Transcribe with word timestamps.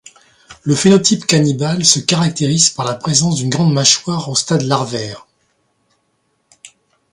Le 0.63 0.73
phénotype 0.73 1.27
cannibale 1.27 1.85
se 1.85 1.99
caractérise 1.99 2.71
par 2.71 2.85
la 2.87 2.95
présence 2.95 3.35
d’une 3.35 3.51
grande 3.51 3.71
mâchoire 3.71 4.29
au 4.29 4.35
stade 4.35 4.63
larvaire. 4.63 5.27